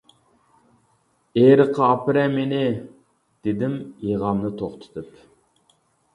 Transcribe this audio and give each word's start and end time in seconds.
«ئېرىققا 1.41 1.89
ئاپىرە 1.89 2.23
مېنى» 2.37 2.63
دېدىم 3.49 3.77
يىغامنى 4.09 4.53
توختىتىپ. 4.65 5.15